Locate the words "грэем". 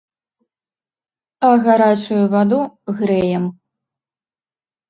3.01-3.45